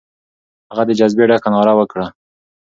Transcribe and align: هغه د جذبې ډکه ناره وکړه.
هغه 0.69 0.83
د 0.87 0.91
جذبې 0.99 1.25
ډکه 1.29 1.49
ناره 1.55 1.73
وکړه. 1.79 2.05